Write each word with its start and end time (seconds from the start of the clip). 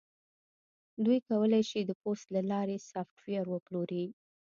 دوی 1.03 1.19
کولی 1.29 1.63
شي 1.69 1.79
د 1.85 1.91
پوست 2.01 2.25
له 2.35 2.41
لارې 2.51 2.77
سافټویر 2.91 3.45
وپلوري 3.49 4.05